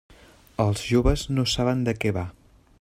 [0.63, 2.27] Els joves no saben de què va.